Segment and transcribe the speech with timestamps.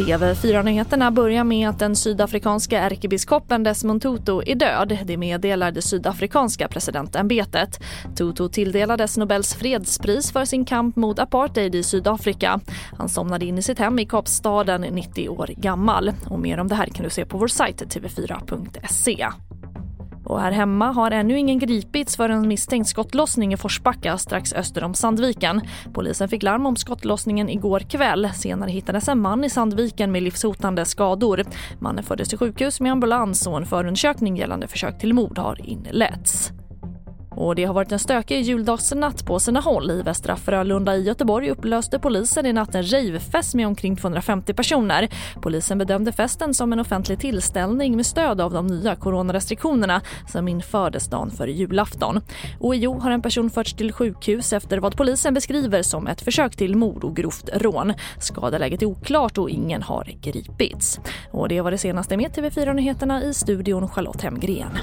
[0.00, 4.98] TV4-nyheterna börjar med att den sydafrikanska ärkebiskopen Desmond Tutu är död.
[5.04, 7.80] Det meddelar det sydafrikanska presidentämbetet.
[8.16, 12.60] Tutu tilldelades Nobels fredspris för sin kamp mot apartheid i Sydafrika.
[12.98, 16.12] Han somnade in i sitt hem i Kapstaden, 90 år gammal.
[16.26, 19.26] Och mer om det här kan du se på vår sajt tv4.se.
[20.30, 24.84] Och här hemma har ännu ingen gripits för en misstänkt skottlossning i Forsbacka strax öster
[24.84, 25.60] om Sandviken.
[25.92, 28.30] Polisen fick larm om skottlossningen igår kväll.
[28.34, 31.44] Senare hittades en man i Sandviken med livshotande skador.
[31.78, 36.52] Mannen fördes till sjukhus med ambulans och en förundersökning gällande försök till mord har inletts.
[37.30, 39.90] Och det har varit en stökig juldagsnatt på sina håll.
[39.90, 45.08] I Västra Frölunda i Göteborg upplöste polisen i natt en ravefest med omkring 250 personer.
[45.42, 51.08] Polisen bedömde festen som en offentlig tillställning med stöd av de nya coronarestriktionerna som infördes
[51.08, 52.20] dagen före julafton.
[52.74, 56.56] I Hjo har en person förts till sjukhus efter vad polisen beskriver som ett försök
[56.56, 57.92] till mord och grovt rån.
[58.18, 61.00] Skadeläget är oklart och ingen har gripits.
[61.30, 64.78] Och det var det senaste med TV4 Nyheterna i studion Charlotte Hemgren.